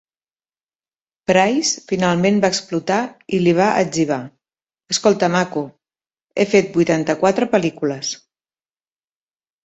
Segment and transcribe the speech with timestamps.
[1.31, 2.97] Price finalment va explotar
[3.37, 4.17] i li va etzibar:
[4.95, 5.63] "Escolta, maco,
[6.37, 8.15] he fet vuitanta-quatre pel·lícules".